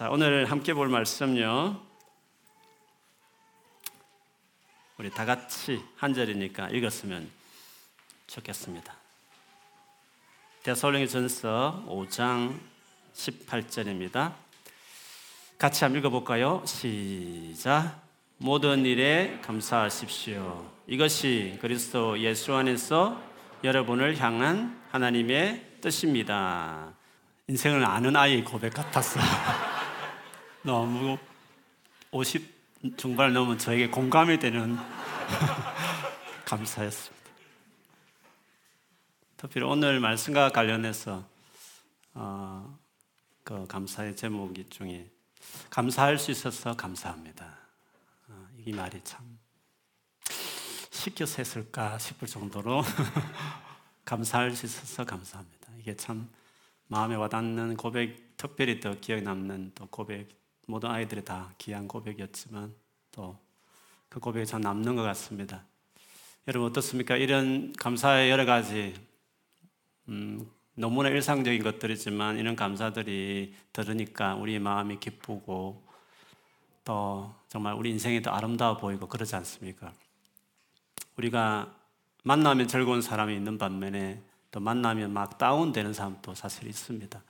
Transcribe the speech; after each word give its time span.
자, 0.00 0.08
오늘 0.08 0.46
함께 0.46 0.72
볼 0.72 0.88
말씀요. 0.88 1.78
우리 4.96 5.10
다 5.10 5.26
같이 5.26 5.84
한 5.94 6.14
절이니까 6.14 6.70
읽었으면 6.70 7.30
좋겠습니다. 8.26 8.94
데살로니전서 10.62 11.84
5장 11.86 12.58
18절입니다. 13.12 14.32
같이 15.58 15.84
한번 15.84 16.00
읽어볼까요? 16.00 16.62
시작. 16.64 18.00
모든 18.38 18.86
일에 18.86 19.38
감사하십시오. 19.42 20.66
이것이 20.86 21.58
그리스도 21.60 22.18
예수 22.20 22.54
안에서 22.54 23.20
여러분을 23.62 24.18
향한 24.18 24.82
하나님의 24.92 25.80
뜻입니다. 25.82 26.94
인생을 27.48 27.84
아는 27.84 28.16
아이의 28.16 28.44
고백 28.44 28.72
같았어. 28.72 29.20
너무 30.62 31.18
50 32.10 32.98
중반을 32.98 33.32
넘으면 33.32 33.58
저에게 33.58 33.88
공감이 33.88 34.38
되는 34.38 34.76
감사였습니다. 36.44 37.30
특히 39.38 39.62
오늘 39.62 40.00
말씀과 40.00 40.50
관련해서 40.50 41.24
어, 42.12 42.78
그 43.42 43.66
감사의 43.66 44.16
제목이 44.16 44.68
중에 44.68 45.10
감사할 45.70 46.18
수 46.18 46.30
있어서 46.30 46.76
감사합니다. 46.76 47.56
어, 48.28 48.48
이 48.58 48.72
말이 48.72 49.00
참 49.02 49.38
시켜서 50.90 51.36
했을까 51.38 51.98
싶을 51.98 52.28
정도로 52.28 52.82
감사할 54.04 54.50
수 54.54 54.66
있어서 54.66 55.04
감사합니다. 55.04 55.68
이게 55.78 55.96
참 55.96 56.28
마음에 56.88 57.14
와닿는 57.14 57.78
고백, 57.78 58.36
특별히 58.36 58.78
더 58.80 58.98
기억에 59.00 59.22
남는 59.22 59.72
또 59.74 59.86
고백, 59.86 60.39
모든 60.70 60.90
아이들이 60.90 61.24
다 61.24 61.52
귀한 61.58 61.86
고백이었지만 61.86 62.74
또 63.12 63.50
그 64.10 64.18
고백이 64.18 64.44
참 64.44 64.60
남는 64.60 64.96
것 64.96 65.02
같습니다. 65.02 65.64
여러분 66.48 66.68
어떻습니까? 66.68 67.16
이런 67.16 67.72
감사의 67.74 68.28
여러 68.28 68.44
가지 68.44 68.92
음, 70.08 70.50
너무나 70.74 71.08
일상적인 71.10 71.62
것들이지만 71.62 72.38
이런 72.38 72.56
감사들이 72.56 73.54
들으니까 73.72 74.34
우리 74.34 74.58
마음이 74.58 74.98
기쁘고 74.98 75.86
또 76.84 77.32
정말 77.46 77.74
우리 77.74 77.90
인생이 77.90 78.20
더 78.20 78.32
아름다워 78.32 78.78
보이고 78.78 79.06
그러지 79.06 79.36
않습니까? 79.36 79.92
우리가 81.16 81.72
만나면 82.24 82.66
즐거운 82.66 83.02
사람이 83.02 83.32
있는 83.32 83.58
반면에 83.58 84.20
또 84.50 84.58
만나면 84.58 85.12
막 85.12 85.38
다운되는 85.38 85.92
사람도 85.92 86.34
사실 86.34 86.66
있습니다. 86.66 87.22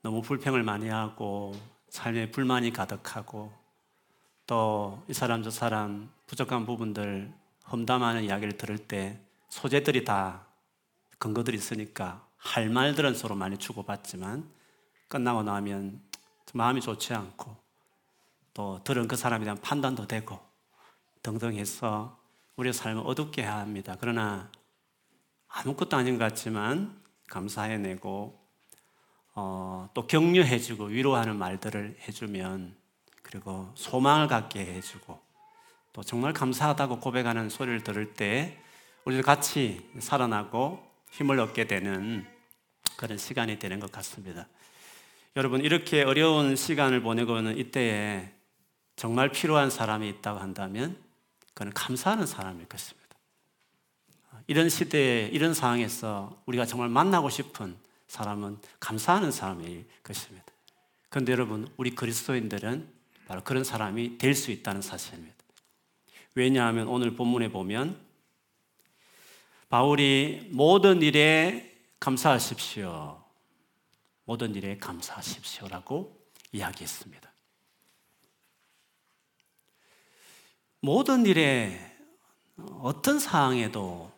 너무 0.00 0.22
불평을 0.22 0.62
많이 0.62 0.88
하고 0.88 1.54
삶에 1.94 2.32
불만이 2.32 2.72
가득하고 2.72 3.52
또 4.48 5.04
이 5.08 5.12
사람 5.12 5.44
저 5.44 5.50
사람 5.50 6.10
부족한 6.26 6.66
부분들 6.66 7.32
험담하는 7.70 8.24
이야기를 8.24 8.58
들을 8.58 8.76
때 8.78 9.20
소재들이 9.48 10.04
다 10.04 10.44
근거들이 11.18 11.56
있으니까 11.56 12.26
할 12.36 12.68
말들은 12.68 13.14
서로 13.14 13.36
많이 13.36 13.58
주고받지만 13.58 14.50
끝나고 15.06 15.44
나면 15.44 16.02
마음이 16.52 16.80
좋지 16.80 17.14
않고 17.14 17.56
또 18.54 18.82
들은 18.82 19.06
그 19.06 19.14
사람에 19.14 19.44
대한 19.44 19.60
판단도 19.60 20.08
되고 20.08 20.40
등등 21.22 21.54
해서 21.54 22.18
우리의 22.56 22.72
삶을 22.72 23.04
어둡게 23.06 23.44
합니다. 23.44 23.96
그러나 24.00 24.50
아무것도 25.46 25.96
아닌 25.96 26.18
것 26.18 26.24
같지만 26.24 27.00
감사해내고 27.28 28.43
어, 29.34 29.88
또 29.94 30.06
격려해주고 30.06 30.86
위로하는 30.86 31.36
말들을 31.36 31.96
해주면 32.06 32.76
그리고 33.22 33.70
소망을 33.74 34.28
갖게 34.28 34.60
해주고 34.60 35.20
또 35.92 36.02
정말 36.02 36.32
감사하다고 36.32 37.00
고백하는 37.00 37.48
소리를 37.48 37.82
들을 37.82 38.14
때 38.14 38.58
우리도 39.04 39.22
같이 39.22 39.88
살아나고 39.98 40.82
힘을 41.10 41.38
얻게 41.40 41.66
되는 41.66 42.26
그런 42.96 43.18
시간이 43.18 43.58
되는 43.58 43.80
것 43.80 43.90
같습니다. 43.92 44.46
여러분 45.36 45.62
이렇게 45.62 46.02
어려운 46.02 46.54
시간을 46.54 47.00
보내고 47.02 47.38
있는 47.38 47.58
이때에 47.58 48.32
정말 48.96 49.30
필요한 49.30 49.68
사람이 49.70 50.08
있다고 50.08 50.38
한다면 50.38 50.96
그는 51.54 51.72
감사하는 51.72 52.26
사람일 52.26 52.66
것입니다. 52.66 53.04
이런 54.46 54.68
시대에 54.68 55.28
이런 55.28 55.54
상황에서 55.54 56.40
우리가 56.46 56.66
정말 56.66 56.88
만나고 56.88 57.30
싶은 57.30 57.76
사람은 58.14 58.58
감사하는 58.78 59.32
사람일 59.32 59.88
것입니다. 60.04 60.46
그런데 61.08 61.32
여러분 61.32 61.68
우리 61.76 61.96
그리스도인들은 61.96 62.88
바로 63.26 63.42
그런 63.42 63.64
사람이 63.64 64.18
될 64.18 64.36
수 64.36 64.52
있다는 64.52 64.82
사실입니다. 64.82 65.34
왜냐하면 66.36 66.86
오늘 66.86 67.16
본문에 67.16 67.50
보면 67.50 68.00
바울이 69.68 70.48
모든 70.52 71.02
일에 71.02 71.76
감사하십시오. 71.98 73.20
모든 74.26 74.54
일에 74.54 74.78
감사하십시오라고 74.78 76.16
이야기했습니다. 76.52 77.32
모든 80.80 81.26
일에 81.26 81.96
어떤 82.80 83.18
상황에도 83.18 84.12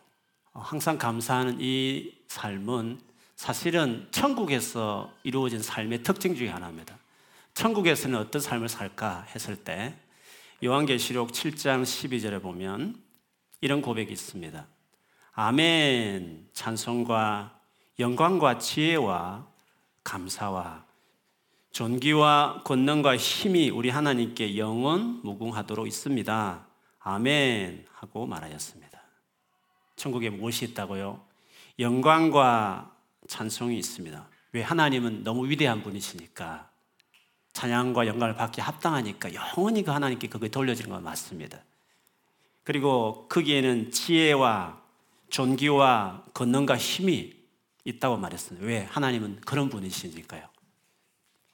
항상 0.53 0.99
감사하는 0.99 1.57
이 1.61 2.13
삶은 2.27 3.06
사실은 3.37 4.07
천국에서 4.09 5.13
이루어진 5.21 5.61
삶의 5.61 6.01
특징 6.01 6.35
중에 6.35 6.49
하나입니다. 6.49 6.97
천국에서는 7.53 8.17
어떤 8.17 8.41
삶을 8.41 8.67
살까 8.67 9.27
했을 9.33 9.55
때 9.55 9.95
요한계시록 10.63 11.31
7장 11.31 11.83
12절에 11.83 12.41
보면 12.41 12.99
이런 13.61 13.83
고백이 13.83 14.11
있습니다. 14.11 14.65
아멘 15.33 16.49
찬송과 16.51 17.59
영광과 17.99 18.57
지혜와 18.57 19.47
감사와 20.03 20.83
존귀와 21.71 22.63
권능과 22.63 23.17
힘이 23.17 23.69
우리 23.69 23.89
하나님께 23.89 24.57
영원 24.57 25.21
무궁하도록 25.23 25.85
있습니다. 25.85 26.67
아멘 26.99 27.85
하고 27.93 28.25
말하였습니다. 28.25 28.99
천국에 29.95 30.31
무엇이 30.31 30.65
있다고요? 30.65 31.23
영광과 31.77 32.96
찬송이 33.27 33.77
있습니다. 33.77 34.29
왜 34.53 34.61
하나님은 34.61 35.23
너무 35.23 35.47
위대한 35.49 35.83
분이시니까 35.83 36.69
찬양과 37.53 38.07
영광을 38.07 38.35
받기 38.35 38.61
합당하니까 38.61 39.33
영원히 39.33 39.83
그 39.83 39.91
하나님께 39.91 40.27
그게 40.27 40.47
돌려지는 40.47 40.91
건 40.91 41.03
맞습니다. 41.03 41.63
그리고 42.63 43.27
거기에는 43.29 43.91
지혜와 43.91 44.81
존귀와 45.29 46.25
권능과 46.33 46.77
힘이 46.77 47.35
있다고 47.83 48.17
말했습니다. 48.17 48.67
왜? 48.67 48.83
하나님은 48.83 49.41
그런 49.41 49.69
분이시니까요. 49.69 50.47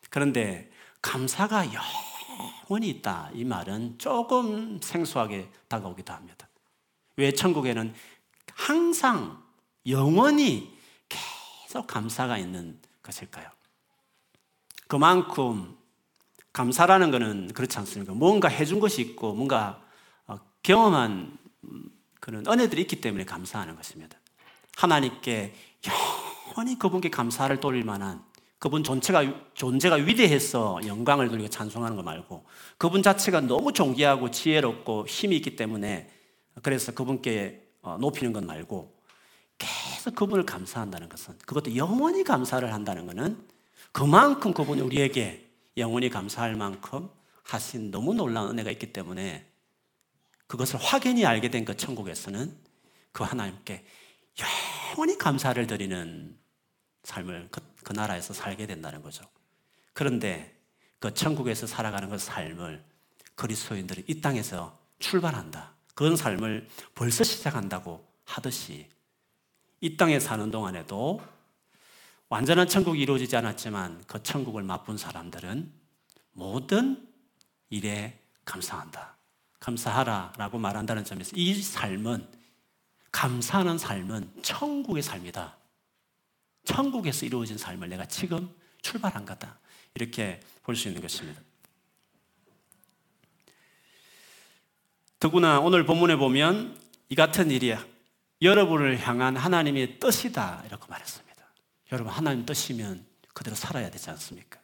그런데 0.09 0.71
감사가 1.01 1.67
영원히 1.73 2.89
있다. 2.89 3.29
이 3.33 3.43
말은 3.43 3.99
조금 3.99 4.79
생소하게 4.81 5.49
다가오기도 5.67 6.13
합니다. 6.13 6.47
왜 7.15 7.31
천국에는 7.31 7.93
항상 8.53 9.41
영원히 9.87 10.72
계속 11.73 11.87
감사가 11.87 12.37
있는 12.37 12.77
것일까요? 13.01 13.47
그만큼 14.87 15.75
감사라는 16.51 17.09
것은 17.09 17.47
그렇지 17.47 17.79
않습니까? 17.79 18.13
뭔가 18.13 18.47
해준 18.47 18.79
것이 18.79 19.01
있고 19.01 19.33
뭔가 19.33 19.81
어, 20.27 20.37
경험한 20.61 21.35
그런 22.19 22.45
은혜들이 22.45 22.83
있기 22.83 23.01
때문에 23.01 23.25
감사하는 23.25 23.75
것입니다. 23.75 24.19
하나님께 24.77 25.55
영원히 26.51 26.77
그분께 26.77 27.09
감사를 27.09 27.59
돌릴 27.59 27.83
만한 27.83 28.23
그분 28.59 28.83
존재가, 28.83 29.55
존재가 29.55 29.95
위대해서 29.95 30.79
영광을 30.85 31.27
돌리고 31.27 31.49
찬송하는 31.49 31.97
거 31.97 32.03
말고 32.03 32.45
그분 32.77 33.01
자체가 33.01 33.41
너무 33.41 33.73
존귀하고 33.73 34.29
지혜롭고 34.29 35.07
힘이 35.07 35.37
있기 35.37 35.55
때문에 35.55 36.11
그래서 36.61 36.91
그분께 36.91 37.67
어, 37.81 37.97
높이는 37.99 38.31
것 38.31 38.43
말고 38.43 38.93
계속 39.57 40.15
그분을 40.15 40.45
감사한다는 40.45 41.09
것은 41.09 41.37
그것도 41.39 41.75
영원히 41.75 42.23
감사를 42.23 42.71
한다는 42.73 43.05
것은 43.05 43.37
그만큼 43.91 44.53
그분이 44.53 44.81
우리에게 44.81 45.49
영원히 45.77 46.09
감사할 46.09 46.55
만큼 46.55 47.09
하신 47.43 47.91
너무 47.91 48.13
놀라운 48.13 48.51
은혜가 48.51 48.71
있기 48.71 48.93
때문에 48.93 49.47
그것을 50.47 50.79
확연히 50.79 51.25
알게 51.25 51.49
된 51.49 51.65
그 51.65 51.75
천국에서는 51.75 52.55
그 53.11 53.23
하나님께 53.23 53.85
영원히 54.91 55.17
감사를 55.17 55.65
드리는 55.67 56.37
삶을 57.03 57.49
그, 57.51 57.61
그 57.83 57.93
나라에서 57.93 58.33
살게 58.33 58.65
된다는 58.65 59.01
거죠. 59.01 59.23
그런데 59.93 60.57
그 60.99 61.13
천국에서 61.13 61.67
살아가는 61.67 62.09
그 62.09 62.17
삶을 62.17 62.83
그리스도인들이 63.35 64.05
이 64.07 64.21
땅에서 64.21 64.79
출발한다. 64.99 65.73
그런 65.95 66.15
삶을 66.15 66.67
벌써 66.95 67.23
시작한다고 67.23 68.07
하듯이 68.25 68.89
이 69.83 69.97
땅에 69.97 70.17
사는 70.17 70.49
동안에도 70.49 71.21
완전한 72.29 72.69
천국이 72.69 73.01
이루어지지 73.01 73.35
않았지만 73.35 74.05
그 74.07 74.23
천국을 74.23 74.63
맛본 74.63 74.97
사람들은 74.97 75.69
모든 76.31 77.05
일에 77.69 78.17
감사한다. 78.45 79.17
감사하라 79.59 80.35
라고 80.37 80.57
말한다는 80.57 81.03
점에서 81.03 81.31
이 81.35 81.53
삶은 81.61 82.25
감사하는 83.11 83.77
삶은 83.77 84.41
천국의 84.41 85.03
삶이다. 85.03 85.57
천국에서 86.63 87.25
이루어진 87.25 87.57
삶을 87.57 87.89
내가 87.89 88.05
지금 88.05 88.55
출발한 88.81 89.25
거다. 89.25 89.59
이렇게 89.95 90.39
볼 90.63 90.77
수 90.77 90.87
있는 90.87 91.01
것입니다. 91.01 91.41
더구나 95.19 95.59
오늘 95.59 95.85
본문에 95.85 96.15
보면 96.15 96.79
이 97.09 97.15
같은 97.15 97.51
일이 97.51 97.75
여러분을 98.43 98.99
향한 98.99 99.35
하나님의 99.37 99.99
뜻이다. 99.99 100.63
이렇게 100.67 100.85
말했습니다. 100.87 101.43
여러분, 101.91 102.13
하나님 102.13 102.45
뜻이면 102.45 103.05
그대로 103.33 103.55
살아야 103.55 103.89
되지 103.89 104.09
않습니까? 104.11 104.59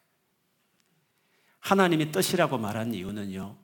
하나님의 1.60 2.12
뜻이라고 2.12 2.58
말한 2.58 2.94
이유는요. 2.94 3.56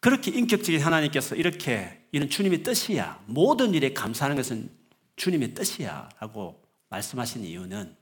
그렇게 0.00 0.30
인격적인 0.30 0.80
하나님께서 0.80 1.34
이렇게 1.36 2.06
이는 2.12 2.28
주님의 2.28 2.62
뜻이야. 2.62 3.22
모든 3.26 3.74
일에 3.74 3.92
감사하는 3.92 4.36
것은 4.36 4.70
주님의 5.16 5.54
뜻이야. 5.54 6.08
라고 6.20 6.62
말씀하신 6.88 7.44
이유는 7.44 7.96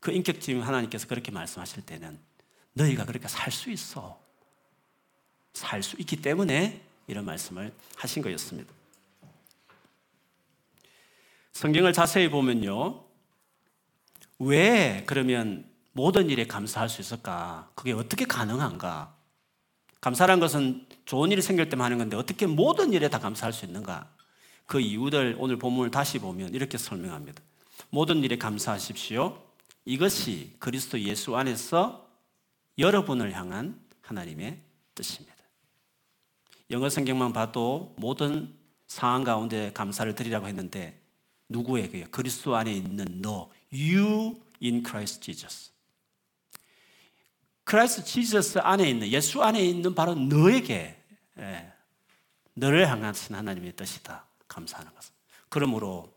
그 0.00 0.12
인격적인 0.12 0.62
하나님께서 0.62 1.06
그렇게 1.06 1.30
말씀하실 1.32 1.84
때는 1.84 2.18
너희가 2.74 3.04
그렇게 3.04 3.28
살 3.28 3.52
수 3.52 3.70
있어. 3.70 4.20
살 5.52 5.82
수 5.82 5.96
있기 5.98 6.16
때문에 6.16 6.82
이런 7.06 7.24
말씀을 7.24 7.72
하신 7.96 8.22
거였습니다. 8.22 8.75
성경을 11.56 11.94
자세히 11.94 12.28
보면요. 12.28 13.02
왜 14.40 15.04
그러면 15.06 15.64
모든 15.92 16.28
일에 16.28 16.46
감사할 16.46 16.90
수 16.90 17.00
있을까? 17.00 17.70
그게 17.74 17.92
어떻게 17.92 18.26
가능한가? 18.26 19.16
감사란 20.02 20.38
것은 20.38 20.86
좋은 21.06 21.32
일이 21.32 21.40
생길 21.40 21.70
때만 21.70 21.86
하는 21.86 21.96
건데 21.96 22.14
어떻게 22.14 22.46
모든 22.46 22.92
일에 22.92 23.08
다 23.08 23.18
감사할 23.18 23.54
수 23.54 23.64
있는가? 23.64 24.06
그 24.66 24.80
이유들 24.80 25.36
오늘 25.38 25.58
본문을 25.58 25.90
다시 25.90 26.18
보면 26.18 26.52
이렇게 26.52 26.76
설명합니다. 26.76 27.42
모든 27.88 28.22
일에 28.22 28.36
감사하십시오. 28.36 29.42
이것이 29.86 30.56
그리스도 30.58 31.00
예수 31.00 31.36
안에서 31.36 32.06
여러분을 32.76 33.32
향한 33.32 33.80
하나님의 34.02 34.60
뜻입니다. 34.94 35.34
영어 36.70 36.90
성경만 36.90 37.32
봐도 37.32 37.94
모든 37.96 38.54
상황 38.88 39.24
가운데 39.24 39.72
감사를 39.72 40.14
드리라고 40.14 40.48
했는데 40.48 41.05
누구에게요? 41.48 42.06
그리스도 42.10 42.56
안에 42.56 42.72
있는 42.72 43.22
너, 43.22 43.50
you 43.72 44.40
in 44.62 44.82
Christ 44.84 45.20
Jesus. 45.20 45.70
Christ 47.64 48.04
Jesus 48.04 48.58
안에 48.58 48.88
있는 48.88 49.08
예수 49.08 49.42
안에 49.42 49.60
있는 49.60 49.94
바로 49.94 50.14
너에게 50.14 51.02
예, 51.38 51.72
너를 52.54 52.88
향하신 52.88 53.34
하나님의 53.34 53.74
뜻이다. 53.74 54.24
감사하는 54.48 54.94
것은. 54.94 55.12
그러므로 55.48 56.12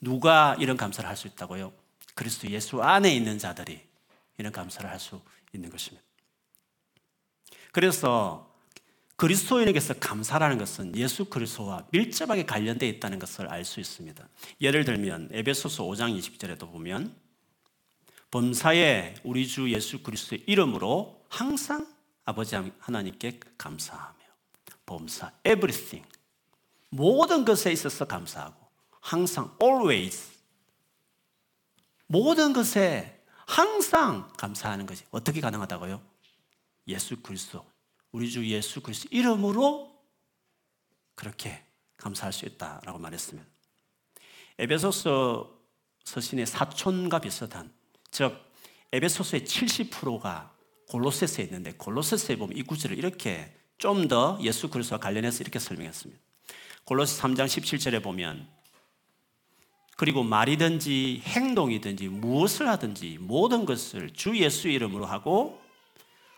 누가 0.00 0.56
이런 0.58 0.76
감사를 0.76 1.08
할 1.08 1.16
수 1.16 1.28
있다고요? 1.28 1.72
그리스도 2.14 2.50
예수 2.50 2.82
안에 2.82 3.14
있는 3.14 3.38
자들이 3.38 3.80
이런 4.38 4.52
감사를 4.52 4.88
할 4.90 4.98
수 4.98 5.20
있는 5.52 5.70
것입니다. 5.70 6.04
그래서 7.72 8.53
그리스도인에게서 9.16 9.94
감사라는 9.94 10.58
것은 10.58 10.96
예수 10.96 11.26
그리스도와 11.26 11.86
밀접하게 11.90 12.44
관련되어 12.44 12.88
있다는 12.88 13.18
것을 13.18 13.48
알 13.48 13.64
수 13.64 13.80
있습니다. 13.80 14.28
예를 14.60 14.84
들면 14.84 15.28
에베소서 15.32 15.84
5장 15.84 16.18
20절에도 16.18 16.70
보면 16.70 17.14
범사에 18.30 19.14
우리 19.22 19.46
주 19.46 19.70
예수 19.72 20.02
그리스도의 20.02 20.42
이름으로 20.46 21.24
항상 21.28 21.86
아버지 22.24 22.56
하나님께 22.80 23.38
감사하며 23.56 24.18
범사 24.86 25.32
everything 25.46 26.06
모든 26.90 27.44
것에 27.44 27.70
있어서 27.72 28.04
감사하고 28.06 28.56
항상 29.00 29.56
always 29.62 30.32
모든 32.06 32.52
것에 32.52 33.22
항상 33.46 34.28
감사하는 34.36 34.86
것이 34.86 35.04
어떻게 35.10 35.40
가능하다고요? 35.40 36.02
예수 36.88 37.16
그리스도 37.22 37.64
우리 38.14 38.30
주 38.30 38.46
예수 38.46 38.80
그리스도 38.80 39.08
이름으로 39.10 39.92
그렇게 41.16 41.64
감사할 41.96 42.32
수 42.32 42.46
있다라고 42.46 43.00
말했습니다. 43.00 43.44
에베소서 44.58 45.52
서신의 46.04 46.46
사촌과 46.46 47.18
비슷한 47.18 47.72
즉 48.12 48.40
에베소서의 48.92 49.42
70%가 49.42 50.54
골로새서에 50.90 51.46
있는데 51.46 51.72
골로새서에 51.72 52.36
보면 52.36 52.56
이 52.56 52.62
구절을 52.62 52.96
이렇게 52.96 53.52
좀 53.78 54.06
더 54.06 54.38
예수 54.42 54.70
그리스도와 54.70 55.00
관련해서 55.00 55.40
이렇게 55.40 55.58
설명했습니다. 55.58 56.22
골로새 56.84 57.20
3장 57.20 57.46
17절에 57.46 58.00
보면 58.00 58.46
그리고 59.96 60.22
말이든지 60.22 61.22
행동이든지 61.24 62.08
무엇을 62.10 62.68
하든지 62.68 63.18
모든 63.20 63.64
것을 63.64 64.12
주 64.12 64.38
예수 64.38 64.68
이름으로 64.68 65.04
하고 65.04 65.63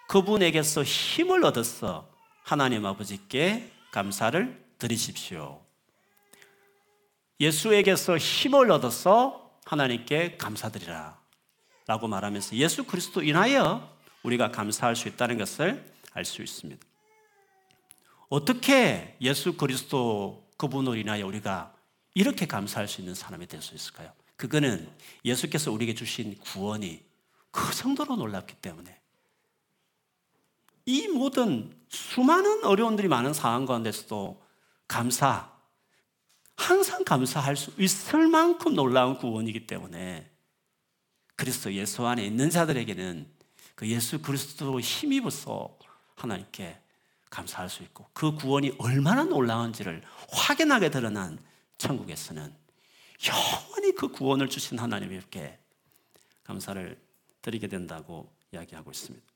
그분에게서 0.09 0.83
힘을 0.83 1.45
얻어서 1.45 2.09
하나님 2.43 2.87
아버지께 2.87 3.71
감사를 3.91 4.65
드리십시오. 4.79 5.61
예수에게서 7.41 8.17
힘을 8.17 8.71
얻어서 8.71 9.51
하나님께 9.65 10.37
감사드리라. 10.37 11.21
라고 11.87 12.09
말하면서 12.09 12.57
예수 12.57 12.85
그리스도 12.85 13.23
인하여 13.23 13.97
우리가 14.23 14.51
감사할 14.51 14.97
수 14.97 15.09
있다는 15.09 15.39
것을 15.39 15.93
알 16.13 16.25
수 16.25 16.43
있습니다. 16.43 16.85
어떻게 18.29 19.17
예수 19.21 19.57
그리스도 19.57 20.49
그분을 20.57 20.99
인하여 20.99 21.27
우리가 21.27 21.75
이렇게 22.15 22.47
감사할 22.47 22.89
수 22.89 23.01
있는 23.01 23.15
사람이 23.15 23.47
될 23.47 23.61
수 23.61 23.75
있을까요? 23.75 24.13
그거는 24.37 24.91
예수께서 25.25 25.71
우리에게 25.71 25.95
주신 25.95 26.37
구원이 26.39 27.05
그 27.51 27.75
정도로 27.75 28.17
놀랍기 28.17 28.57
때문에 28.57 28.99
이 30.87 31.09
모든 31.09 31.77
수많은 31.89 32.65
어려움들이 32.65 33.09
많은 33.09 33.35
상황 33.35 33.67
가운데서도 33.67 34.41
감사, 34.87 35.53
항상 36.57 37.05
감사할 37.05 37.57
수 37.57 37.73
있을 37.79 38.29
만큼 38.29 38.75
놀라운 38.75 39.19
구원이기 39.19 39.67
때문에 39.67 40.31
그리스도 41.35 41.73
예수 41.75 42.07
안에 42.07 42.25
있는 42.25 42.51
자들에게는 42.51 43.29
그 43.75 43.89
예수 43.89 44.23
그리스도 44.23 44.81
힘입어서 44.81 45.77
하나님께 46.15 46.81
감사할 47.29 47.69
수 47.69 47.83
있고 47.83 48.09
그 48.13 48.35
구원이 48.35 48.77
얼마나 48.79 49.25
놀라운지를 49.25 50.03
확인하게 50.31 50.91
드러난 50.91 51.39
천국에서는 51.79 52.55
영원히 53.27 53.93
그 53.93 54.09
구원을 54.09 54.49
주신 54.49 54.79
하나님께 54.79 55.59
감사를 56.45 56.99
드리게 57.43 57.67
된다고 57.67 58.33
이야기하고 58.53 58.91
있습니다. 58.93 59.36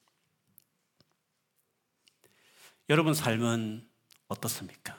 여러분 2.91 3.15
삶은 3.15 3.89
어떻습니까? 4.27 4.99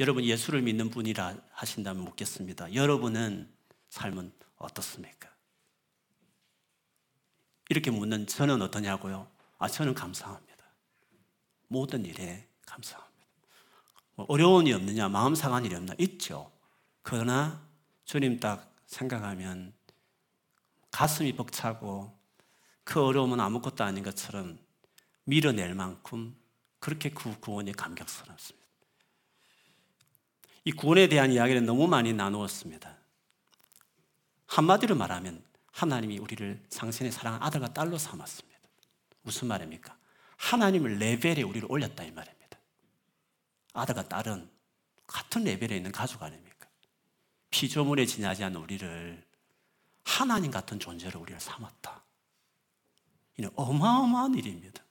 여러분 0.00 0.22
예수를 0.22 0.60
믿는 0.60 0.90
분이라 0.90 1.34
하신다면 1.50 2.04
묻겠습니다. 2.04 2.74
여러분은 2.74 3.50
삶은 3.88 4.30
어떻습니까? 4.58 5.30
이렇게 7.70 7.90
묻는 7.90 8.26
저는 8.26 8.60
어떠냐고요? 8.60 9.26
아, 9.56 9.66
저는 9.66 9.94
감사합니다. 9.94 10.66
모든 11.68 12.04
일에 12.04 12.46
감사합니다. 12.66 13.26
뭐 14.16 14.26
어려운 14.28 14.66
일 14.66 14.74
없느냐, 14.74 15.08
마음 15.08 15.34
상한 15.34 15.64
일이 15.64 15.74
없나? 15.74 15.94
있죠. 15.96 16.52
그러나 17.00 17.66
주님 18.04 18.40
딱 18.40 18.70
생각하면 18.84 19.72
가슴이 20.90 21.34
벅차고 21.34 22.14
그 22.84 23.02
어려움은 23.02 23.40
아무것도 23.40 23.84
아닌 23.84 24.04
것처럼 24.04 24.58
밀어낼 25.24 25.74
만큼 25.74 26.37
그렇게 26.78 27.10
그 27.10 27.38
구원이 27.40 27.72
감격스럽습니다. 27.72 28.66
이 30.64 30.72
구원에 30.72 31.08
대한 31.08 31.32
이야기를 31.32 31.64
너무 31.64 31.86
많이 31.86 32.12
나누었습니다. 32.12 32.96
한마디로 34.46 34.96
말하면 34.96 35.42
하나님이 35.72 36.18
우리를 36.18 36.62
당신의 36.70 37.12
사랑한 37.12 37.42
아들과 37.42 37.72
딸로 37.72 37.98
삼았습니다. 37.98 38.58
무슨 39.22 39.48
말입니까? 39.48 39.96
하나님을 40.36 40.98
레벨에 40.98 41.42
우리를 41.42 41.70
올렸다 41.70 42.04
이 42.04 42.10
말입니다. 42.10 42.58
아들과 43.72 44.08
딸은 44.08 44.50
같은 45.06 45.44
레벨에 45.44 45.76
있는 45.76 45.92
가족 45.92 46.22
아닙니까? 46.22 46.68
피조물에 47.50 48.06
지나지 48.06 48.44
않는 48.44 48.60
우리를 48.60 49.24
하나님 50.04 50.50
같은 50.50 50.78
존재로 50.78 51.20
우리를 51.20 51.40
삼았다. 51.40 52.02
이는 53.36 53.50
어마어마한 53.54 54.34
일입니다. 54.34 54.82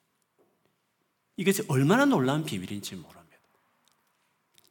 이것이 1.38 1.64
얼마나 1.68 2.06
놀라운 2.06 2.44
비밀인지 2.44 2.96
모릅니다. 2.96 3.38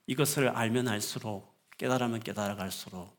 이것을 0.06 0.48
알면 0.48 0.88
알수록 0.88 1.54
깨달으면 1.78 2.20
깨달아갈수록 2.20 3.16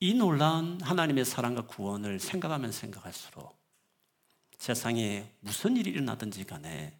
이 0.00 0.14
놀라운 0.14 0.80
하나님의 0.80 1.24
사랑과 1.24 1.62
구원을 1.66 2.18
생각하면 2.18 2.72
생각할수록 2.72 3.56
세상에 4.58 5.32
무슨 5.40 5.76
일이 5.76 5.90
일어나든지 5.90 6.44
간에 6.44 6.98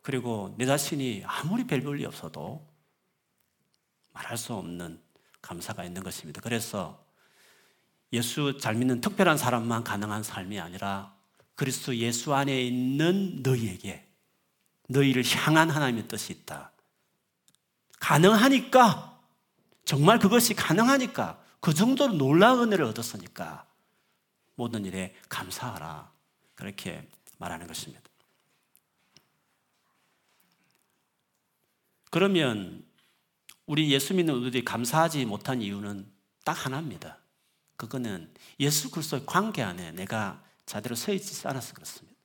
그리고 0.00 0.54
내 0.56 0.64
자신이 0.64 1.22
아무리 1.26 1.66
별 1.66 1.82
볼이 1.82 2.06
없어도 2.06 2.66
말할 4.14 4.38
수 4.38 4.54
없는 4.54 5.00
감사가 5.42 5.84
있는 5.84 6.02
것입니다. 6.02 6.40
그래서 6.40 7.04
예수 8.14 8.56
잘 8.58 8.74
믿는 8.74 9.02
특별한 9.02 9.36
사람만 9.36 9.84
가능한 9.84 10.22
삶이 10.22 10.58
아니라 10.58 11.17
그리스도 11.58 11.96
예수 11.96 12.32
안에 12.32 12.62
있는 12.62 13.42
너희에게 13.42 14.06
너희를 14.88 15.24
향한 15.26 15.70
하나님의 15.70 16.06
뜻이 16.06 16.32
있다. 16.32 16.70
가능하니까 17.98 19.20
정말 19.84 20.20
그것이 20.20 20.54
가능하니까 20.54 21.42
그 21.58 21.74
정도로 21.74 22.12
놀라운 22.12 22.68
은혜를 22.68 22.84
얻었으니까 22.84 23.66
모든 24.54 24.84
일에 24.84 25.16
감사하라. 25.28 26.12
그렇게 26.54 27.08
말하는 27.38 27.66
것입니다. 27.66 28.08
그러면 32.10 32.86
우리 33.66 33.90
예수 33.90 34.14
믿는 34.14 34.32
우리들이 34.32 34.64
감사하지 34.64 35.24
못한 35.24 35.60
이유는 35.60 36.08
딱 36.44 36.52
하나입니다. 36.52 37.18
그거는 37.74 38.32
예수 38.60 38.92
그리스도의 38.92 39.26
관계 39.26 39.60
안에 39.60 39.90
내가 39.90 40.46
자대로 40.68 40.94
서 40.94 41.12
있지 41.12 41.48
않아서 41.48 41.72
그렇습니다. 41.72 42.16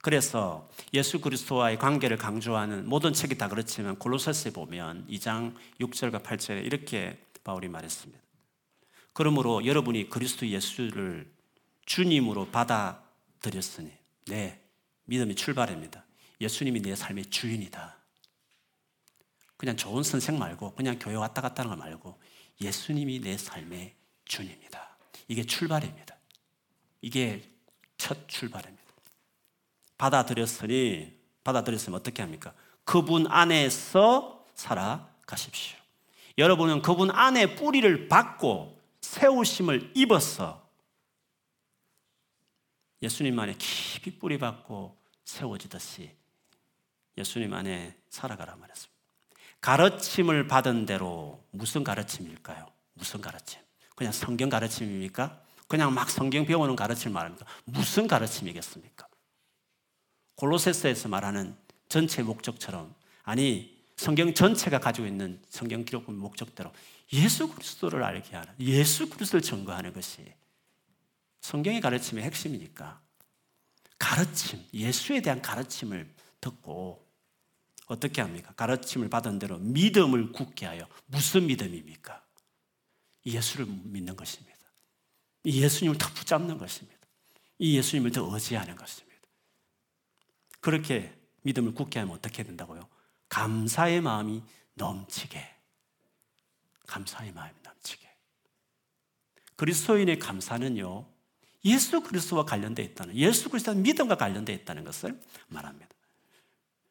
그래서 0.00 0.68
예수 0.92 1.20
그리스도와의 1.20 1.78
관계를 1.78 2.16
강조하는 2.16 2.88
모든 2.88 3.12
책이 3.12 3.36
다 3.36 3.48
그렇지만 3.48 3.98
골로새서에 3.98 4.52
보면 4.52 5.06
2장 5.08 5.54
6절과 5.80 6.22
8절에 6.22 6.64
이렇게 6.64 7.22
바울이 7.44 7.68
말했습니다. 7.68 8.22
그러므로 9.12 9.64
여러분이 9.64 10.08
그리스도 10.08 10.46
예수를 10.46 11.30
주님으로 11.86 12.50
받아들였으니 12.50 13.92
네 14.26 14.60
믿음이 15.04 15.34
출발입니다. 15.34 16.04
예수님이 16.40 16.80
내 16.80 16.96
삶의 16.96 17.26
주인이다. 17.26 17.96
그냥 19.56 19.76
좋은 19.76 20.02
선생 20.02 20.38
말고 20.38 20.74
그냥 20.74 20.98
교회 20.98 21.14
왔다 21.14 21.42
갔다 21.42 21.62
하는 21.62 21.76
거 21.76 21.82
말고 21.82 22.18
예수님이 22.60 23.20
내 23.20 23.36
삶의 23.36 23.94
주님이다. 24.24 24.98
이게 25.28 25.44
출발입니다. 25.44 26.16
이게 27.02 27.53
첫 28.04 28.28
출발입니다. 28.28 28.84
받아들였으니 29.96 31.18
받아들였으면 31.42 31.98
어떻게 31.98 32.20
합니까? 32.20 32.52
그분 32.84 33.26
안에서 33.26 34.44
살아가십시오. 34.54 35.78
여러분은 36.36 36.82
그분 36.82 37.10
안에 37.10 37.54
뿌리를 37.54 38.08
받고 38.08 38.78
세우심을 39.00 39.92
입어서 39.94 40.68
예수님 43.00 43.38
안에 43.38 43.54
깊이 43.56 44.18
뿌리 44.18 44.36
받고 44.36 44.98
세워지듯이 45.24 46.10
예수님 47.16 47.54
안에 47.54 47.96
살아가라 48.10 48.56
말했습니다. 48.56 49.00
가르침을 49.62 50.46
받은 50.46 50.84
대로 50.84 51.42
무슨 51.52 51.82
가르침일까요? 51.82 52.66
무슨 52.92 53.22
가르침? 53.22 53.62
그냥 53.96 54.12
성경 54.12 54.50
가르침입니까? 54.50 55.43
그냥 55.66 55.94
막 55.94 56.10
성경 56.10 56.44
배우는 56.44 56.76
가르침 56.76 57.12
말합니까? 57.12 57.46
무슨 57.64 58.06
가르침이겠습니까? 58.06 59.08
골로새서에서 60.36 61.08
말하는 61.08 61.56
전체 61.88 62.22
목적처럼 62.22 62.94
아니 63.22 63.74
성경 63.96 64.34
전체가 64.34 64.80
가지고 64.80 65.06
있는 65.06 65.40
성경 65.48 65.84
기록본 65.84 66.16
목적대로 66.16 66.72
예수 67.12 67.48
그리스도를 67.48 68.02
알게 68.02 68.34
하는 68.36 68.52
예수 68.60 69.08
그리스도를 69.08 69.42
증거하는 69.42 69.92
것이 69.92 70.24
성경의 71.40 71.80
가르침의 71.80 72.24
핵심이니까 72.24 73.00
가르침 73.98 74.64
예수에 74.72 75.22
대한 75.22 75.40
가르침을 75.40 76.12
듣고 76.40 77.04
어떻게 77.86 78.22
합니까? 78.22 78.52
가르침을 78.54 79.08
받은 79.10 79.38
대로 79.38 79.58
믿음을 79.58 80.32
굳게 80.32 80.66
하여 80.66 80.88
무슨 81.06 81.46
믿음입니까? 81.46 82.22
예수를 83.26 83.66
믿는 83.66 84.16
것입니다. 84.16 84.53
이 85.44 85.62
예수님을 85.62 85.98
더 85.98 86.08
붙잡는 86.08 86.58
것입니다. 86.58 86.98
이 87.58 87.76
예수님을 87.76 88.10
더 88.10 88.28
의지하는 88.32 88.76
것입니다. 88.76 89.14
그렇게 90.60 91.14
믿음을 91.42 91.74
굳게 91.74 92.00
하면 92.00 92.14
어떻게 92.14 92.42
된다고요? 92.42 92.88
감사의 93.28 94.00
마음이 94.00 94.42
넘치게. 94.74 95.54
감사의 96.86 97.32
마음이 97.32 97.54
넘치게. 97.62 98.08
그리스도인의 99.56 100.18
감사는요, 100.18 101.06
예수 101.66 102.00
그리스도와 102.02 102.44
관련되어 102.44 102.84
있다는, 102.84 103.16
예수 103.16 103.48
그리스도의 103.50 103.78
믿음과 103.78 104.16
관련되어 104.16 104.54
있다는 104.56 104.84
것을 104.84 105.20
말합니다. 105.48 105.94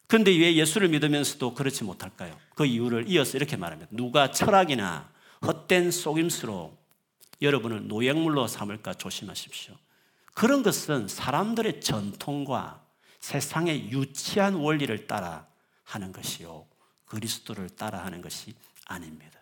그런데 0.06 0.30
왜 0.30 0.54
예수를 0.54 0.88
믿으면서도 0.88 1.54
그렇지 1.54 1.84
못할까요? 1.84 2.38
그 2.54 2.66
이유를 2.66 3.08
이어서 3.08 3.36
이렇게 3.36 3.56
말합니다. 3.56 3.90
누가 3.92 4.30
철학이나 4.30 5.12
헛된 5.44 5.90
속임수로 5.90 6.83
여러분을 7.44 7.88
노예물로 7.88 8.46
삼을까 8.46 8.94
조심하십시오. 8.94 9.74
그런 10.34 10.62
것은 10.62 11.08
사람들의 11.08 11.80
전통과 11.80 12.82
세상의 13.20 13.90
유치한 13.90 14.54
원리를 14.54 15.06
따라 15.06 15.46
하는 15.84 16.12
것이요. 16.12 16.66
그리스도를 17.06 17.70
따라 17.70 18.04
하는 18.04 18.20
것이 18.20 18.54
아닙니다. 18.86 19.38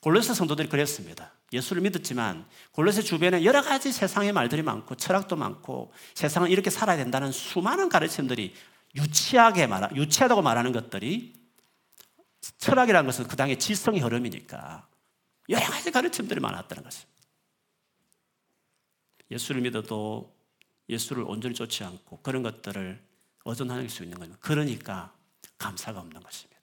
골로새 0.00 0.32
성도들이 0.34 0.68
그랬습니다. 0.68 1.32
예수를 1.52 1.82
믿었지만 1.82 2.46
골로새 2.72 3.02
주변에 3.02 3.44
여러 3.44 3.60
가지 3.60 3.92
세상의 3.92 4.32
말들이 4.32 4.62
많고 4.62 4.94
철학도 4.94 5.36
많고 5.36 5.92
세상은 6.14 6.50
이렇게 6.50 6.70
살아야 6.70 6.96
된다는 6.96 7.32
수많은 7.32 7.88
가르침들이 7.88 8.54
유치하게 8.94 9.66
말 9.66 9.94
유치하다고 9.94 10.42
말하는 10.42 10.72
것들이 10.72 11.34
철학이라는 12.58 13.06
것은 13.06 13.26
그 13.26 13.36
당의 13.36 13.58
지성의 13.58 14.00
흐름이니까 14.00 14.86
여러 15.50 15.66
가지 15.66 15.90
가르침들이 15.90 16.40
많았다는 16.40 16.82
것입니다. 16.82 17.20
예수를 19.30 19.60
믿어도 19.60 20.34
예수를 20.88 21.24
온전히 21.24 21.54
쫓지 21.54 21.84
않고 21.84 22.20
그런 22.22 22.42
것들을 22.42 23.00
어존할 23.44 23.88
수 23.88 24.02
있는 24.02 24.18
거예요. 24.18 24.34
그러니까 24.40 25.14
감사가 25.58 26.00
없는 26.00 26.22
것입니다. 26.22 26.60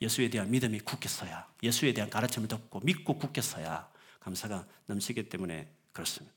예수에 0.00 0.28
대한 0.28 0.50
믿음이 0.50 0.80
굳겠어야, 0.80 1.50
예수에 1.62 1.92
대한 1.94 2.10
가르침을 2.10 2.48
듣고 2.48 2.80
믿고 2.80 3.18
굳겠어야 3.18 3.90
감사가 4.20 4.66
넘치기 4.86 5.28
때문에 5.28 5.68
그렇습니다. 5.92 6.34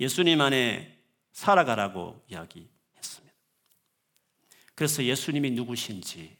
예수님 0.00 0.40
안에 0.40 0.98
살아가라고 1.32 2.24
이야기했습니다. 2.28 3.36
그래서 4.74 5.04
예수님이 5.04 5.50
누구신지, 5.52 6.36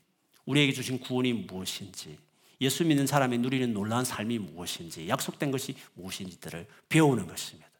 우리에게 0.46 0.72
주신 0.72 0.98
구원이 0.98 1.32
무엇인지, 1.32 2.18
예수 2.60 2.84
믿는 2.84 3.06
사람이 3.06 3.38
누리는 3.38 3.72
놀라운 3.72 4.04
삶이 4.04 4.38
무엇인지, 4.38 5.08
약속된 5.08 5.50
것이 5.50 5.74
무엇인지들을 5.94 6.66
배우는 6.88 7.26
것입니다. 7.26 7.70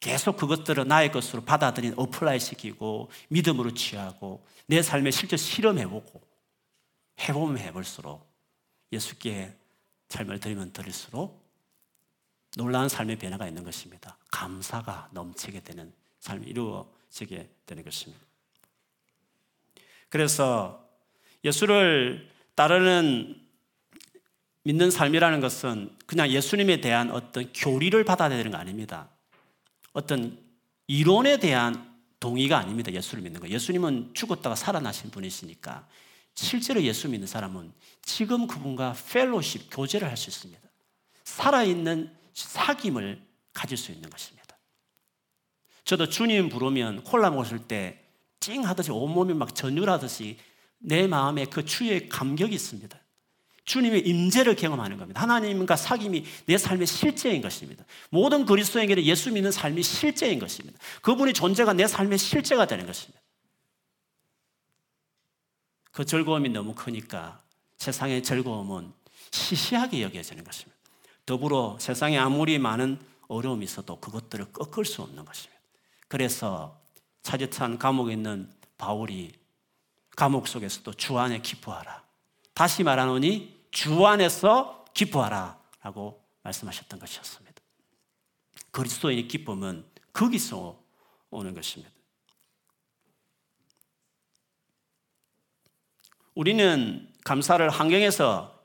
계속 0.00 0.36
그것들을 0.36 0.88
나의 0.88 1.12
것으로 1.12 1.44
받아들인 1.44 1.94
apply 1.96 2.40
시키고 2.40 3.10
믿음으로 3.28 3.74
취하고 3.74 4.44
내 4.66 4.82
삶에 4.82 5.10
실제 5.10 5.36
실험해보고 5.36 6.20
해보면 7.20 7.58
해볼수록 7.58 8.26
예수께 8.92 9.54
삶을 10.08 10.40
드리면 10.40 10.72
드릴수록 10.72 11.40
놀라운 12.56 12.88
삶의 12.88 13.16
변화가 13.16 13.46
있는 13.46 13.62
것입니다. 13.62 14.16
감사가 14.30 15.10
넘치게 15.12 15.60
되는 15.60 15.92
삶이 16.18 16.46
이루어지게 16.46 17.48
되는 17.66 17.84
것입니다. 17.84 18.24
그래서 20.08 20.88
예수를 21.44 22.28
따르는 22.54 23.49
믿는 24.64 24.90
삶이라는 24.90 25.40
것은 25.40 25.96
그냥 26.06 26.28
예수님에 26.28 26.80
대한 26.80 27.10
어떤 27.10 27.52
교리를 27.52 28.02
받아들이는 28.04 28.50
거 28.50 28.58
아닙니다. 28.58 29.08
어떤 29.92 30.38
이론에 30.86 31.38
대한 31.38 31.90
동의가 32.20 32.58
아닙니다. 32.58 32.92
예수를 32.92 33.22
믿는 33.22 33.40
거. 33.40 33.48
예수님은 33.48 34.10
죽었다가 34.14 34.54
살아나신 34.54 35.10
분이시니까 35.10 35.88
실제로 36.34 36.82
예수 36.82 37.08
믿는 37.08 37.26
사람은 37.26 37.72
지금 38.02 38.46
그분과 38.46 38.94
펠로십 39.10 39.68
교제를 39.70 40.08
할 40.08 40.16
수 40.16 40.30
있습니다. 40.30 40.60
살아있는 41.24 42.14
사귐을 42.34 43.20
가질 43.54 43.76
수 43.78 43.92
있는 43.92 44.10
것입니다. 44.10 44.58
저도 45.84 46.08
주님 46.08 46.48
부르면 46.48 47.04
콜라 47.04 47.30
먹을 47.30 47.58
때 47.66 48.10
찡 48.40 48.64
하듯이 48.64 48.90
온몸이 48.90 49.34
막 49.34 49.54
전율하듯이 49.54 50.38
내 50.78 51.06
마음에 51.06 51.44
그 51.44 51.64
추의 51.64 52.08
감격이 52.08 52.54
있습니다. 52.54 52.98
주님의 53.70 54.00
임재를 54.00 54.56
경험하는 54.56 54.96
겁니다. 54.96 55.22
하나님과 55.22 55.76
사귐이 55.76 56.24
내 56.46 56.58
삶의 56.58 56.88
실제인 56.88 57.40
것입니다. 57.40 57.84
모든 58.10 58.44
그리스도인에게는 58.44 59.04
예수 59.04 59.30
믿는 59.30 59.52
삶이 59.52 59.84
실제인 59.84 60.40
것입니다. 60.40 60.76
그분의 61.02 61.34
존재가 61.34 61.74
내 61.74 61.86
삶의 61.86 62.18
실제가 62.18 62.66
되는 62.66 62.84
것입니다. 62.84 63.20
그 65.92 66.04
즐거움이 66.04 66.48
너무 66.48 66.74
크니까 66.74 67.42
세상의 67.78 68.24
즐거움은 68.24 68.92
시시하게 69.30 70.02
여겨지는 70.02 70.42
것입니다. 70.42 70.76
더불어 71.24 71.76
세상에 71.78 72.18
아무리 72.18 72.58
많은 72.58 72.98
어려움이 73.28 73.64
있어도 73.64 74.00
그것들을 74.00 74.52
꺾을 74.52 74.84
수 74.84 75.02
없는 75.02 75.24
것입니다. 75.24 75.60
그래서 76.08 76.76
차지찬 77.22 77.78
감옥에 77.78 78.14
있는 78.14 78.52
바울이 78.78 79.30
감옥 80.16 80.48
속에서도 80.48 80.92
주 80.94 81.16
안에 81.20 81.40
기뻐하라. 81.40 82.02
다시 82.52 82.82
말하노니 82.82 83.59
주 83.70 84.06
안에서 84.06 84.84
기뻐하라. 84.94 85.58
라고 85.82 86.22
말씀하셨던 86.42 87.00
것이었습니다. 87.00 87.60
그리스도인의 88.70 89.28
기쁨은 89.28 89.84
거기서 90.12 90.78
오는 91.30 91.54
것입니다. 91.54 91.92
우리는 96.34 97.12
감사를 97.24 97.68
환경에서 97.68 98.60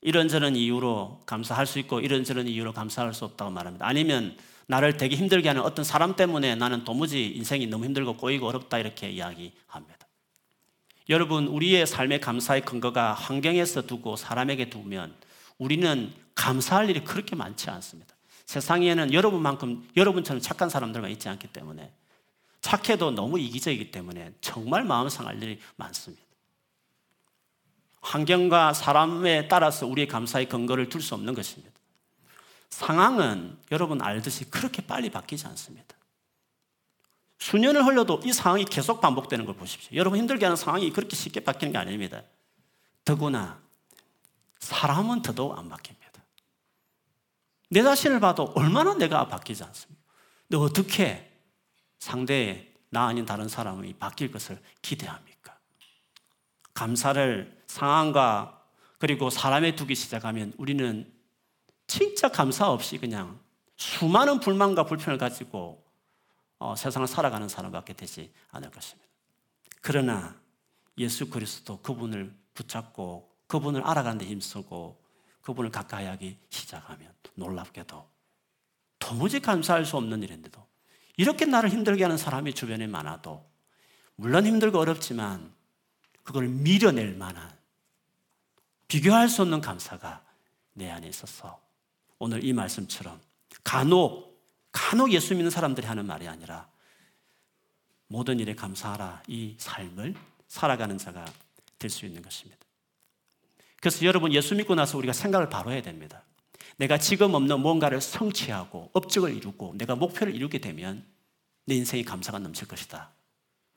이런저런 0.00 0.56
이유로 0.56 1.22
감사할 1.26 1.66
수 1.66 1.78
있고 1.78 2.00
이런저런 2.00 2.46
이유로 2.46 2.72
감사할 2.72 3.14
수 3.14 3.24
없다고 3.24 3.50
말합니다. 3.50 3.86
아니면 3.86 4.36
나를 4.66 4.96
되게 4.96 5.16
힘들게 5.16 5.48
하는 5.48 5.62
어떤 5.62 5.84
사람 5.84 6.16
때문에 6.16 6.54
나는 6.54 6.84
도무지 6.84 7.28
인생이 7.28 7.66
너무 7.66 7.84
힘들고 7.84 8.16
꼬이고 8.16 8.46
어렵다 8.46 8.78
이렇게 8.78 9.10
이야기합니다. 9.10 10.03
여러분, 11.08 11.46
우리의 11.46 11.86
삶의 11.86 12.20
감사의 12.20 12.62
근거가 12.62 13.12
환경에서 13.12 13.82
두고 13.82 14.16
사람에게 14.16 14.70
두면 14.70 15.14
우리는 15.58 16.12
감사할 16.34 16.90
일이 16.90 17.04
그렇게 17.04 17.36
많지 17.36 17.70
않습니다. 17.70 18.14
세상에는 18.46 19.12
여러분만큼 19.12 19.88
여러분처럼 19.96 20.40
착한 20.40 20.68
사람들만 20.68 21.10
있지 21.12 21.28
않기 21.28 21.48
때문에 21.48 21.92
착해도 22.60 23.10
너무 23.10 23.38
이기적이기 23.38 23.90
때문에 23.90 24.32
정말 24.40 24.84
마음 24.84 25.08
상할 25.08 25.42
일이 25.42 25.60
많습니다. 25.76 26.24
환경과 28.00 28.72
사람에 28.72 29.48
따라서 29.48 29.86
우리의 29.86 30.08
감사의 30.08 30.48
근거를 30.48 30.88
둘 30.88 31.00
수 31.00 31.14
없는 31.14 31.34
것입니다. 31.34 31.72
상황은 32.70 33.56
여러분 33.70 34.02
알듯이 34.02 34.50
그렇게 34.50 34.82
빨리 34.82 35.10
바뀌지 35.10 35.46
않습니다. 35.46 35.94
수년을 37.38 37.84
흘려도 37.84 38.20
이 38.24 38.32
상황이 38.32 38.64
계속 38.64 39.00
반복되는 39.00 39.44
걸 39.44 39.54
보십시오. 39.54 39.96
여러분 39.96 40.18
힘들게 40.18 40.44
하는 40.44 40.56
상황이 40.56 40.90
그렇게 40.90 41.16
쉽게 41.16 41.40
바뀌는 41.40 41.72
게 41.72 41.78
아닙니다. 41.78 42.22
더구나 43.04 43.60
사람은 44.60 45.22
더더욱 45.22 45.58
안 45.58 45.68
바뀝니다. 45.68 46.22
내 47.70 47.82
자신을 47.82 48.20
봐도 48.20 48.52
얼마나 48.54 48.94
내가 48.94 49.28
바뀌지 49.28 49.62
않습니까? 49.64 50.02
근데 50.48 50.62
어떻게 50.62 51.30
상대의 51.98 52.72
나 52.90 53.06
아닌 53.06 53.26
다른 53.26 53.48
사람이 53.48 53.94
바뀔 53.94 54.30
것을 54.30 54.60
기대합니까? 54.80 55.58
감사를 56.72 57.62
상황과 57.66 58.62
그리고 58.98 59.28
사람에 59.28 59.74
두기 59.74 59.94
시작하면 59.94 60.52
우리는 60.56 61.12
진짜 61.86 62.28
감사 62.28 62.70
없이 62.70 62.96
그냥 62.98 63.38
수많은 63.76 64.40
불만과 64.40 64.84
불편을 64.84 65.18
가지고 65.18 65.83
어, 66.64 66.74
세상을 66.74 67.06
살아가는 67.06 67.46
사람밖에 67.46 67.92
되지 67.92 68.32
않을 68.52 68.70
것입니다. 68.70 69.06
그러나 69.82 70.34
예수 70.96 71.28
그리스도 71.28 71.82
그분을 71.82 72.34
붙잡고 72.54 73.30
그분을 73.46 73.82
알아가는 73.82 74.16
데 74.16 74.24
힘쓰고 74.24 74.98
그분을 75.42 75.70
가까이 75.70 76.06
하기 76.06 76.38
시작하면 76.48 77.12
놀랍게도 77.34 78.08
도무지 78.98 79.40
감사할 79.40 79.84
수 79.84 79.98
없는 79.98 80.22
일인데도 80.22 80.66
이렇게 81.18 81.44
나를 81.44 81.68
힘들게 81.68 82.02
하는 82.02 82.16
사람이 82.16 82.54
주변에 82.54 82.86
많아도 82.86 83.44
물론 84.16 84.46
힘들고 84.46 84.78
어렵지만 84.78 85.52
그걸 86.22 86.48
밀어낼 86.48 87.14
만한 87.14 87.54
비교할 88.88 89.28
수 89.28 89.42
없는 89.42 89.60
감사가 89.60 90.24
내 90.72 90.90
안에 90.90 91.08
있어서 91.08 91.60
오늘 92.18 92.42
이 92.42 92.54
말씀처럼 92.54 93.20
간혹 93.62 94.33
간혹 94.74 95.12
예수 95.12 95.34
믿는 95.34 95.50
사람들이 95.50 95.86
하는 95.86 96.04
말이 96.04 96.26
아니라 96.26 96.68
모든 98.08 98.40
일에 98.40 98.54
감사하라 98.54 99.22
이 99.28 99.54
삶을 99.56 100.14
살아가는 100.48 100.98
자가 100.98 101.24
될 101.78 101.90
수 101.90 102.06
있는 102.06 102.22
것입니다. 102.22 102.58
그래서 103.80 104.04
여러분 104.04 104.32
예수 104.32 104.54
믿고 104.54 104.74
나서 104.74 104.98
우리가 104.98 105.12
생각을 105.12 105.48
바로 105.48 105.70
해야 105.70 105.80
됩니다. 105.80 106.22
내가 106.76 106.98
지금 106.98 107.34
없는 107.34 107.60
뭔가를 107.60 108.00
성취하고 108.00 108.90
업적을 108.94 109.34
이루고 109.34 109.74
내가 109.76 109.94
목표를 109.94 110.34
이루게 110.34 110.58
되면 110.58 111.04
내 111.66 111.74
인생이 111.76 112.04
감사가 112.04 112.38
넘칠 112.40 112.66
것이다. 112.66 113.10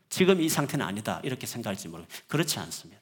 지금 0.10 0.42
이 0.42 0.50
상태는 0.50 0.86
아니다. 0.86 1.20
이렇게 1.24 1.46
생각할지 1.46 1.90
모르고 1.90 2.08
그렇지 2.28 2.58
않습니다. 2.60 3.02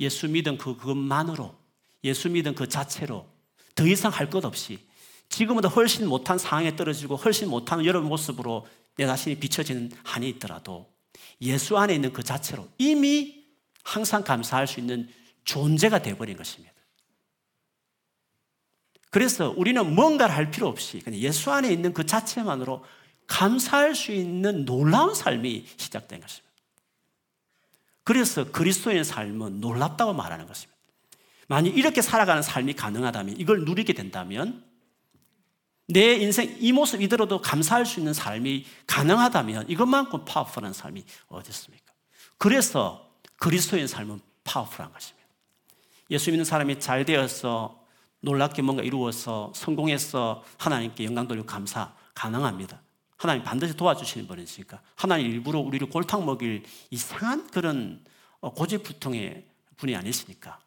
예수 0.00 0.28
믿은 0.28 0.58
그, 0.58 0.76
그것만으로 0.76 1.56
예수 2.04 2.28
믿은 2.28 2.54
그 2.54 2.68
자체로 2.68 3.26
더 3.74 3.86
이상 3.86 4.12
할 4.12 4.28
것 4.28 4.44
없이 4.44 4.84
지금보다 5.32 5.68
훨씬 5.68 6.06
못한 6.06 6.38
상황에 6.38 6.76
떨어지고 6.76 7.16
훨씬 7.16 7.48
못한 7.48 7.84
여러 7.86 8.00
모습으로 8.02 8.66
내 8.96 9.06
자신이 9.06 9.36
비춰지는 9.36 9.90
한이 10.04 10.28
있더라도 10.28 10.92
예수 11.40 11.78
안에 11.78 11.94
있는 11.94 12.12
그 12.12 12.22
자체로 12.22 12.68
이미 12.78 13.42
항상 13.82 14.22
감사할 14.22 14.66
수 14.66 14.78
있는 14.78 15.08
존재가 15.44 16.02
되어버린 16.02 16.36
것입니다. 16.36 16.72
그래서 19.10 19.52
우리는 19.56 19.94
뭔가를 19.94 20.34
할 20.34 20.50
필요 20.50 20.68
없이 20.68 21.00
그냥 21.00 21.18
예수 21.20 21.50
안에 21.50 21.72
있는 21.72 21.92
그 21.92 22.06
자체만으로 22.06 22.84
감사할 23.26 23.94
수 23.94 24.12
있는 24.12 24.64
놀라운 24.66 25.14
삶이 25.14 25.66
시작된 25.78 26.20
것입니다. 26.20 26.52
그래서 28.04 28.50
그리스도의 28.50 29.04
삶은 29.04 29.60
놀랍다고 29.60 30.12
말하는 30.12 30.46
것입니다. 30.46 30.78
만약 31.48 31.76
이렇게 31.76 32.02
살아가는 32.02 32.42
삶이 32.42 32.74
가능하다면, 32.74 33.38
이걸 33.38 33.64
누리게 33.64 33.92
된다면, 33.92 34.64
내 35.88 36.14
인생 36.14 36.56
이 36.60 36.72
모습 36.72 37.02
이대로도 37.02 37.40
감사할 37.40 37.84
수 37.86 38.00
있는 38.00 38.12
삶이 38.14 38.64
가능하다면, 38.86 39.68
이것만큼 39.68 40.24
파워풀한 40.24 40.72
삶이 40.72 41.04
어디 41.28 41.50
있습니까? 41.50 41.92
그래서 42.38 43.10
그리스도의 43.36 43.88
삶은 43.88 44.20
파워풀한 44.44 44.92
것입니다. 44.92 45.28
예수 46.10 46.30
믿는 46.30 46.44
사람이 46.44 46.80
잘 46.80 47.04
되어서 47.04 47.82
놀랍게 48.20 48.62
뭔가 48.62 48.82
이루어서 48.82 49.52
성공해서 49.54 50.44
하나님께 50.58 51.04
영광 51.04 51.26
돌리고 51.26 51.46
감사 51.46 51.94
가능합니다. 52.14 52.80
하나님 53.16 53.44
반드시 53.44 53.76
도와주시는 53.76 54.26
분이시니까 54.26 54.80
하나님 54.96 55.28
일부러 55.28 55.60
우리를 55.60 55.88
골탕 55.88 56.24
먹일 56.24 56.64
이상한 56.90 57.48
그런 57.50 58.04
어, 58.40 58.52
고집부통의 58.52 59.46
분이 59.76 59.94
아니시니까 59.94 60.58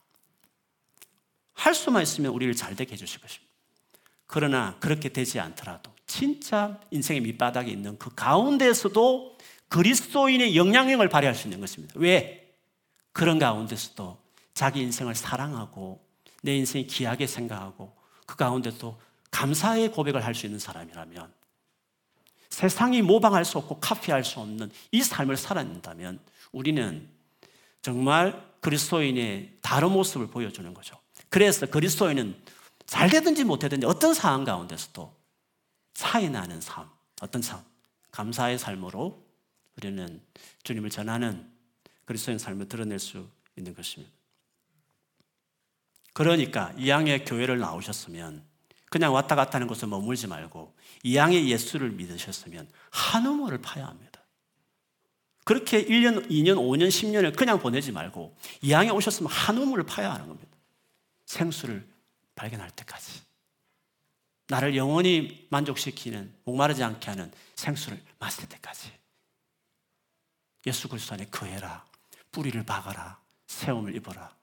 할 1.54 1.75
수만 1.75 2.04
있으면 2.04 2.32
우리를 2.32 2.54
잘 2.56 2.75
되게 2.75 2.93
해주실 2.93 3.21
것입니다. 3.21 3.44
그러나 4.27 4.77
그렇게 4.79 5.09
되지 5.09 5.39
않더라도 5.39 5.91
진짜 6.07 6.79
인생의 6.91 7.21
밑바닥에 7.21 7.69
있는 7.69 7.97
그 7.97 8.13
가운데서도 8.15 9.38
그리스도인의 9.69 10.55
영향력을 10.55 11.07
발휘할 11.09 11.35
수 11.35 11.47
있는 11.47 11.59
것입니다. 11.59 11.93
왜? 11.97 12.53
그런 13.11 13.39
가운데서도 13.39 14.17
자기 14.53 14.81
인생을 14.81 15.15
사랑하고 15.15 16.03
내 16.41 16.55
인생이 16.55 16.88
귀하게 16.88 17.27
생각하고 17.27 17.95
그 18.25 18.35
가운데도 18.35 18.99
감사의 19.31 19.91
고백을 19.91 20.23
할 20.23 20.33
수 20.33 20.45
있는 20.45 20.59
사람이라면 20.59 21.33
세상이 22.49 23.01
모방할 23.01 23.43
수 23.43 23.57
없고 23.57 23.79
카피할 23.79 24.23
수 24.23 24.39
없는 24.39 24.71
이 24.91 25.01
삶을 25.01 25.35
살아낸다면 25.35 26.19
우리는 26.51 27.09
정말 27.81 28.41
그리스도인의 28.61 29.57
다른 29.61 29.91
모습을 29.91 30.27
보여주는 30.27 30.73
거죠. 30.73 30.97
그래서 31.29 31.65
그리스도인은 31.65 32.35
잘 32.86 33.10
되든지 33.10 33.43
못 33.43 33.60
되든지 33.60 33.86
어떤 33.86 34.13
상황 34.13 34.43
가운데서도 34.43 35.15
차이 35.93 36.30
나는 36.30 36.62
삶, 36.62 36.89
어떤 37.21 37.41
삶, 37.41 37.63
감사의 38.12 38.60
삶으로 38.60 39.24
우리는 39.78 40.21
주님을 40.63 40.89
전하는 40.89 41.50
그리스도인 42.06 42.38
삶을 42.38 42.67
드러낼 42.69 43.00
수 43.00 43.28
있는 43.58 43.74
것입니다. 43.74 44.13
그러니까 46.13 46.74
이양의 46.78 47.26
교회를 47.26 47.60
나오셨으면 47.60 48.43
그냥 48.89 49.13
왔다 49.13 49.36
갔다 49.36 49.56
하는 49.56 49.67
곳에 49.67 49.86
머물지 49.86 50.28
말고 50.28 50.74
이양의 51.04 51.50
예수를 51.50 51.89
믿으셨으면 51.91 52.69
한우물을 52.91 53.58
파야 53.62 53.88
합니다. 53.88 54.21
그렇게 55.43 55.84
1년, 55.86 56.30
2년, 56.30 56.56
5년, 56.56 56.88
10년을 56.88 57.36
그냥 57.36 57.60
보내지 57.60 57.91
말고 57.91 58.36
이양에 58.62 58.89
오셨으면 58.89 59.30
한우물을 59.32 59.86
파야 59.86 60.13
하는 60.13 60.28
겁니다. 60.28 60.50
생수를 61.26 61.86
발견할 62.36 62.71
때까지. 62.71 63.21
나를 64.48 64.76
영원히 64.76 65.48
만족시키는, 65.50 66.34
목마르지 66.43 66.84
않게 66.84 67.10
하는 67.10 67.32
생수를 67.56 68.02
마실 68.19 68.48
때까지. 68.48 68.91
예수 70.67 70.88
그리스도 70.88 71.13
안에 71.15 71.26
거해라. 71.26 71.86
뿌리를 72.32 72.62
박아라. 72.63 73.19
세움을 73.48 73.95
입어라. 73.95 74.36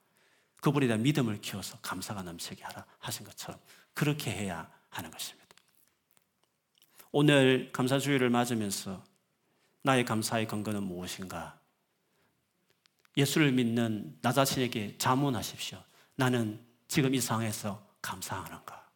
그분에 0.61 0.87
대한 0.87 1.03
믿음을 1.03 1.41
키워서 1.41 1.77
감사가 1.81 2.23
넘치게 2.23 2.63
하라 2.63 2.85
하신 2.99 3.25
것처럼 3.25 3.59
그렇게 3.93 4.31
해야 4.31 4.71
하는 4.89 5.11
것입니다. 5.11 5.43
오늘 7.11 7.71
감사주의를 7.71 8.29
맞으면서 8.29 9.03
나의 9.83 10.05
감사의 10.05 10.47
근거는 10.47 10.83
무엇인가? 10.83 11.59
예수를 13.17 13.51
믿는 13.51 14.17
나 14.21 14.31
자신에게 14.31 14.97
자문하십시오. 14.97 15.83
나는 16.15 16.65
지금 16.93 17.15
이 17.15 17.19
상황에서 17.19 17.83
감사하는가? 18.03 18.87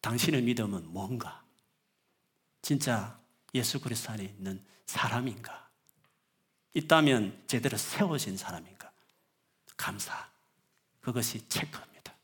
당신의 0.00 0.40
믿음은 0.40 0.90
뭔가? 0.94 1.44
진짜 2.62 3.20
예수 3.54 3.78
그리스도 3.78 4.12
안에 4.12 4.24
있는 4.24 4.64
사람인가? 4.86 5.68
있다면 6.72 7.44
제대로 7.46 7.76
세워진 7.76 8.38
사람인가? 8.38 8.90
감사. 9.76 10.26
그것이 11.02 11.46
체크입니다. 11.50 12.14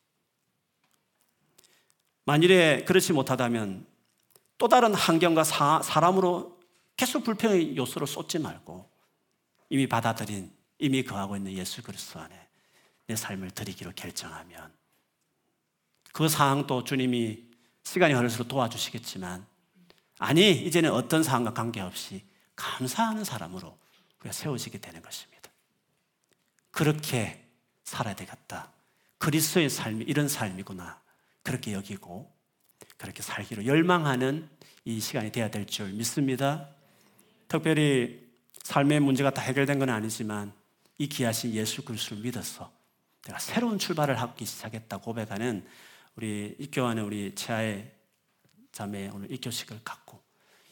만일에 2.25 2.83
그렇지 2.87 3.13
못하다면 3.13 3.87
또 4.57 4.69
다른 4.69 4.95
환경과 4.95 5.45
사, 5.45 5.83
사람으로 5.83 6.59
계속 6.97 7.25
불평의 7.25 7.77
요소를 7.77 8.07
쏟지 8.07 8.39
말고 8.39 8.91
이미 9.69 9.87
받아들인 9.87 10.51
이미 10.79 11.05
거하고 11.05 11.37
있는 11.37 11.53
예수 11.53 11.83
그리스도 11.83 12.21
안에 12.21 12.48
내 13.09 13.17
삶을 13.17 13.51
드리기로 13.51 13.93
결정하면 13.97 14.73
그 16.13 16.29
상황도 16.29 16.85
주님이 16.85 17.43
시간이 17.83 18.13
흐를수록 18.15 18.49
도와주시겠지만 18.49 19.47
아니 20.19 20.51
이제는 20.53 20.93
어떤 20.93 21.23
상황과 21.23 21.55
관계없이 21.55 22.23
감사하는 22.55 23.25
사람으로 23.25 23.77
우리가 24.21 24.33
세워지게 24.33 24.79
되는 24.79 25.01
것입니다. 25.01 25.51
그렇게 26.71 27.45
살아야 27.85 28.15
되겠다. 28.15 28.71
그리스도의 29.19 29.71
삶이 29.71 30.05
이런 30.05 30.29
삶이구나. 30.29 31.01
그렇게 31.43 31.73
여기고 31.73 32.31
그렇게 32.99 33.23
살기로 33.23 33.65
열망하는 33.65 34.49
이 34.85 35.01
시간이 35.01 35.33
되어야 35.33 35.51
될 35.51 35.65
줄 35.65 35.93
믿습니다. 35.93 36.69
특별히 37.47 38.29
삶의 38.65 39.01
문제가 39.01 39.31
다 39.31 39.41
해결된 39.41 39.79
건 39.79 39.89
아니지만 39.89 40.53
이 40.99 41.09
귀하신 41.09 41.55
예수 41.55 41.83
그리스도를 41.85 42.23
믿어서 42.23 42.78
내가 43.25 43.39
새로운 43.39 43.79
출발을 43.79 44.21
하기 44.21 44.45
시작했다 44.45 44.99
고백하는 44.99 45.67
우리 46.17 46.57
입교하는 46.59 47.05
우리 47.05 47.35
최하의 47.35 47.93
자매 48.73 49.09
오늘 49.09 49.31
입교식을 49.33 49.81
갖고 49.85 50.21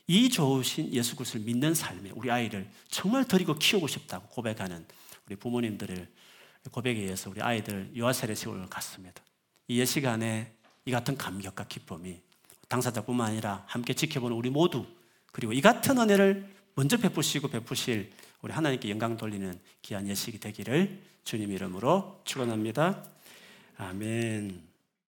이 0.06 0.28
좋으신 0.28 0.92
예수 0.92 1.16
그리스도를 1.16 1.44
믿는 1.46 1.74
삶에 1.74 2.10
우리 2.14 2.30
아이를 2.30 2.70
정말 2.88 3.24
드리고 3.24 3.56
키우고 3.56 3.88
싶다고 3.88 4.28
고백하는 4.28 4.86
우리 5.26 5.36
부모님들을 5.36 6.08
고백에 6.70 6.98
의해서 7.00 7.30
우리 7.30 7.40
아이들 7.42 7.90
유아세례식을 7.94 8.54
오늘 8.54 8.66
갔습니다. 8.68 9.22
이 9.68 9.80
예시간에 9.80 10.52
이 10.84 10.90
같은 10.90 11.16
감격과 11.16 11.64
기쁨이 11.64 12.20
당사자뿐만 12.68 13.30
아니라 13.30 13.64
함께 13.66 13.94
지켜보는 13.94 14.36
우리 14.36 14.50
모두 14.50 14.86
그리고 15.32 15.52
이 15.52 15.60
같은 15.60 15.98
은혜를 15.98 16.48
먼저 16.74 16.96
베푸시고 16.96 17.48
베푸실 17.48 18.12
우리 18.42 18.52
하나님께 18.52 18.90
영광 18.90 19.16
돌리는 19.16 19.58
귀한 19.82 20.06
예식이 20.08 20.38
되기를 20.38 21.02
주님 21.26 21.50
이름으로 21.50 22.20
축원합니다. 22.22 23.02
아멘. 23.78 24.65